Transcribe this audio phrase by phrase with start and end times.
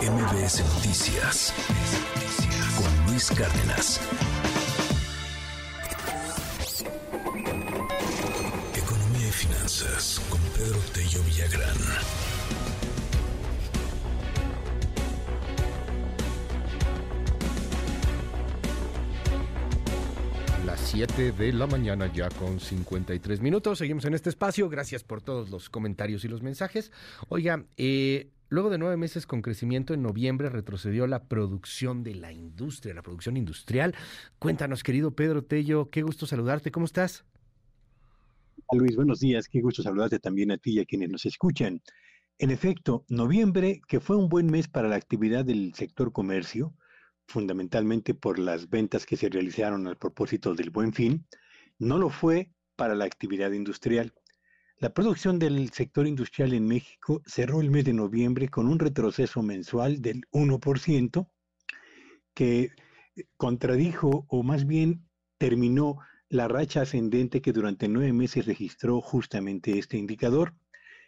[0.00, 1.54] MBS Noticias
[2.76, 4.00] con Luis Cárdenas.
[8.74, 11.76] Economía y finanzas con Pedro Tello Villagrán.
[20.66, 23.78] Las 7 de la mañana ya con 53 minutos.
[23.78, 24.68] Seguimos en este espacio.
[24.68, 26.90] Gracias por todos los comentarios y los mensajes.
[27.28, 32.32] Oiga, eh, luego de nueve meses con crecimiento, en noviembre retrocedió la producción de la
[32.32, 33.94] industria, la producción industrial.
[34.38, 36.70] Cuéntanos, querido Pedro Tello, qué gusto saludarte.
[36.70, 37.24] ¿Cómo estás?
[38.72, 39.48] Luis, buenos días.
[39.48, 41.82] Qué gusto saludarte también a ti y a quienes nos escuchan.
[42.38, 46.74] En efecto, noviembre, que fue un buen mes para la actividad del sector comercio,
[47.26, 51.26] fundamentalmente por las ventas que se realizaron al propósito del buen fin,
[51.78, 54.12] no lo fue para la actividad industrial.
[54.84, 59.42] La producción del sector industrial en México cerró el mes de noviembre con un retroceso
[59.42, 61.26] mensual del 1%,
[62.34, 62.68] que
[63.38, 65.96] contradijo o más bien terminó
[66.28, 70.54] la racha ascendente que durante nueve meses registró justamente este indicador.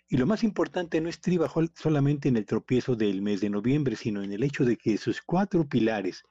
[0.08, 4.22] Y lo más importante no estriba solamente en el tropiezo del mes de noviembre, sino
[4.22, 6.22] en el hecho de que sus cuatro pilares,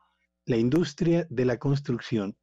[0.46, 2.36] la industria de la construcción,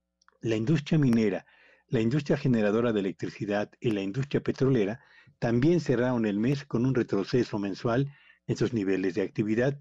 [0.42, 1.44] la industria minera,
[1.92, 5.00] la industria generadora de electricidad y la industria petrolera,
[5.38, 8.10] también cerraron el mes con un retroceso mensual
[8.46, 9.78] en sus niveles de actividad.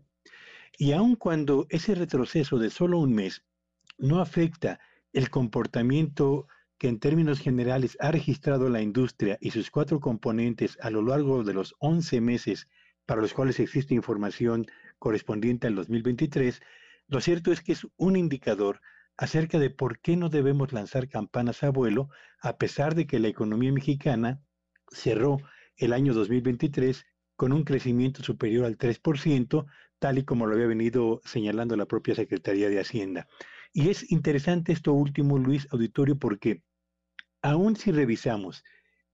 [0.78, 3.46] Y aun cuando ese retroceso de solo un mes
[3.98, 4.82] no afecta
[5.14, 10.90] el comportamiento que en términos generales ha registrado la industria y sus cuatro componentes a
[10.90, 12.68] lo largo de los 11 meses
[13.06, 14.66] para los cuales existe información
[15.00, 16.62] correspondiente al 2023,
[17.08, 18.82] lo cierto es que es un indicador
[19.18, 22.10] acerca de por qué no debemos lanzar campanas a vuelo
[22.42, 24.42] a pesar de que la economía mexicana
[24.90, 25.38] cerró
[25.78, 29.66] el año 2023 con un crecimiento superior al 3%,
[30.00, 33.28] tal y como lo había venido señalando la propia Secretaría de Hacienda.
[33.74, 36.64] Y es interesante esto último, Luis Auditorio, porque
[37.42, 38.64] aún si revisamos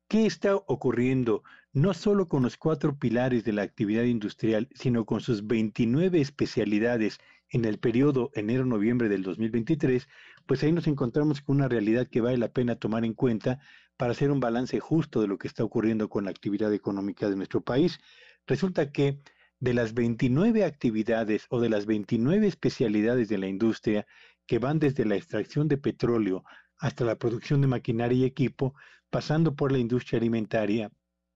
[0.07, 1.44] qué está ocurriendo
[1.74, 7.19] no solo con los cuatro pilares de la actividad industrial, sino con sus 29 especialidades
[7.50, 10.08] en el periodo enero-noviembre del 2023,
[10.46, 13.59] pues ahí nos encontramos con una realidad que vale la pena tomar en cuenta
[13.97, 17.36] para hacer un balance justo de lo que está ocurriendo con la actividad económica de
[17.36, 18.00] nuestro país.
[18.46, 19.19] Resulta que
[19.59, 24.06] de las 29 actividades o de las 29 especialidades de la industria
[24.46, 26.44] que van desde la extracción de petróleo
[26.78, 28.75] hasta la producción de maquinaria y equipo,
[29.09, 30.91] pasando por la industria alimentaria,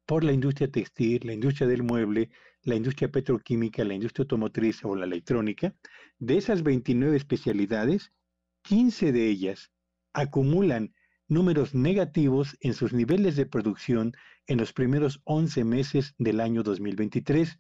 [0.06, 2.30] por la industria textil, la industria del mueble,
[2.64, 5.76] la industria petroquímica, la industria automotriz o la electrónica,
[6.20, 8.12] de esas 29 especialidades,
[8.64, 9.72] 15 de ellas
[10.14, 10.94] acumulan
[11.28, 14.14] números negativos en sus niveles de producción
[14.48, 17.58] en los primeros 11 meses del año 2023.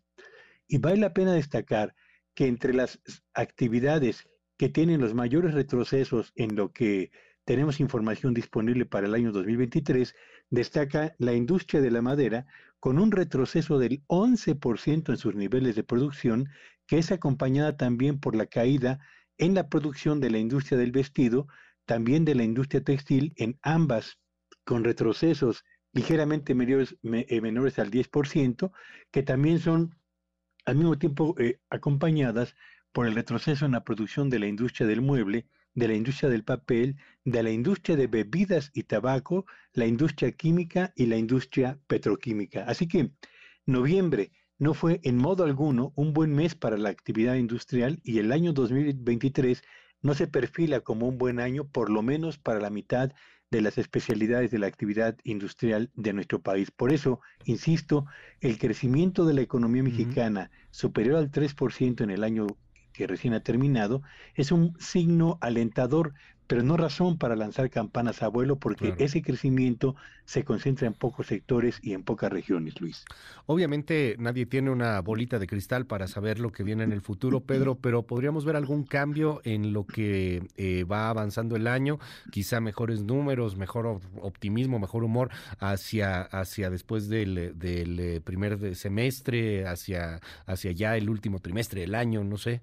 [0.67, 1.95] Y vale la pena destacar
[2.35, 3.01] que entre las
[3.33, 7.11] actividades que tienen los mayores retrocesos en lo que
[7.45, 10.15] tenemos información disponible para el año 2023,
[10.49, 12.45] destaca la industria de la madera
[12.79, 16.49] con un retroceso del 11% en sus niveles de producción,
[16.87, 18.99] que es acompañada también por la caída
[19.37, 21.47] en la producción de la industria del vestido,
[21.85, 24.19] también de la industria textil, en ambas
[24.63, 25.63] con retrocesos
[25.93, 27.41] ligeramente menores, eh,
[27.77, 28.71] al 10%,
[29.11, 29.95] que también son
[30.65, 32.55] al mismo tiempo eh, acompañadas
[32.91, 36.43] por el retroceso en la producción de la industria del mueble, de la industria del
[36.43, 42.65] papel, de la industria de bebidas y tabaco, la industria química y la industria petroquímica.
[42.65, 43.11] Así que
[43.65, 48.31] noviembre no fue en modo alguno un buen mes para la actividad industrial y el
[48.31, 49.63] año 2023
[50.01, 53.11] no se perfila como un buen año, por lo menos para la mitad
[53.51, 56.71] de las especialidades de la actividad industrial de nuestro país.
[56.71, 58.05] Por eso, insisto,
[58.39, 62.47] el crecimiento de la economía mexicana superior al 3% en el año
[62.93, 64.01] que recién ha terminado,
[64.35, 66.13] es un signo alentador,
[66.51, 71.27] pero no razón para lanzar campanas a vuelo porque ese crecimiento se concentra en pocos
[71.27, 73.05] sectores y en pocas regiones, Luis.
[73.45, 77.39] Obviamente nadie tiene una bolita de cristal para saber lo que viene en el futuro,
[77.39, 81.99] Pedro, pero podríamos ver algún cambio en lo que eh, va avanzando el año,
[82.31, 89.67] quizá mejores números, mejor optimismo, mejor humor hacia, hacia después del, del eh, primer semestre,
[89.67, 92.59] hacia, hacia ya el último trimestre del año, no sé.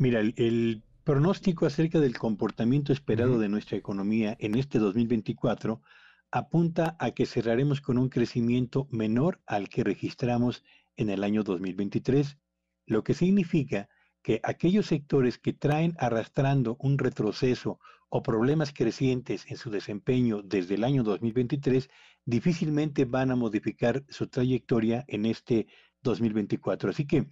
[0.00, 5.82] Mira, el, pronóstico acerca del comportamiento esperado de nuestra economía en este 2024
[6.30, 10.62] apunta a que cerraremos con un crecimiento menor al que registramos
[10.96, 12.38] en el año 2023,
[12.86, 13.88] lo que significa
[14.22, 20.76] que aquellos sectores que traen arrastrando un retroceso o problemas crecientes en su desempeño desde
[20.76, 21.90] el año 2023
[22.24, 25.66] difícilmente van a modificar su trayectoria en este
[26.02, 26.90] 2024.
[26.90, 27.26] Así que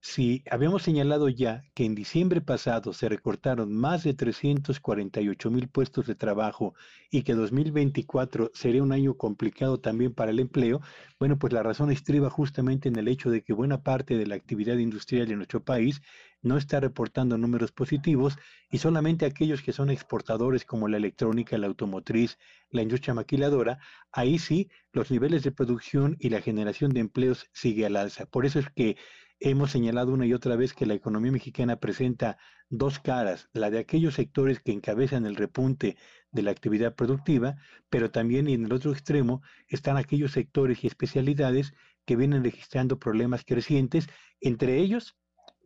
[0.00, 6.06] si habíamos señalado ya que en diciembre pasado se recortaron más de 348 mil puestos
[6.06, 6.74] de trabajo
[7.10, 10.80] y que 2024 sería un año complicado también para el empleo,
[11.18, 14.36] bueno, pues la razón estriba justamente en el hecho de que buena parte de la
[14.36, 16.00] actividad industrial en nuestro país
[16.42, 18.38] no está reportando números positivos
[18.70, 22.38] y solamente aquellos que son exportadores como la electrónica, la automotriz,
[22.70, 23.78] la industria maquiladora,
[24.12, 28.26] ahí sí los niveles de producción y la generación de empleos sigue al alza.
[28.26, 28.96] Por eso es que
[29.38, 32.38] Hemos señalado una y otra vez que la economía mexicana presenta
[32.70, 35.96] dos caras, la de aquellos sectores que encabezan el repunte
[36.30, 37.56] de la actividad productiva,
[37.90, 41.74] pero también en el otro extremo están aquellos sectores y especialidades
[42.06, 44.08] que vienen registrando problemas crecientes,
[44.40, 45.16] entre ellos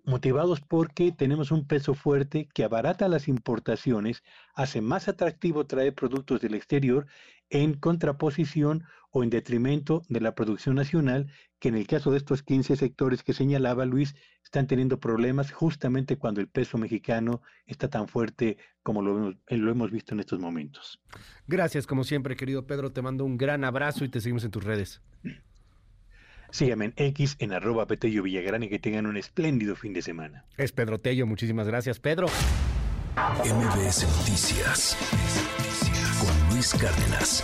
[0.04, 4.22] motivados porque tenemos un peso fuerte que abarata las importaciones,
[4.54, 7.06] hace más atractivo traer productos del exterior
[7.50, 12.42] en contraposición o en detrimento de la producción nacional, que en el caso de estos
[12.42, 14.14] 15 sectores que señalaba Luis,
[14.44, 19.90] están teniendo problemas justamente cuando el peso mexicano está tan fuerte como lo, lo hemos
[19.90, 21.00] visto en estos momentos.
[21.46, 24.64] Gracias, como siempre, querido Pedro, te mando un gran abrazo y te seguimos en tus
[24.64, 25.02] redes.
[26.50, 30.44] Síganme en X en arroba Petello Villagrán y que tengan un espléndido fin de semana.
[30.56, 32.26] Es Pedro Tello, muchísimas gracias, Pedro.
[33.16, 34.96] MBS Noticias
[36.20, 37.42] con Luis Cárdenas.